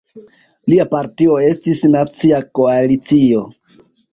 Lia 0.71 0.87
partio 0.93 1.35
estis 1.49 1.83
Nacia 1.99 2.41
Koalicio. 2.61 3.45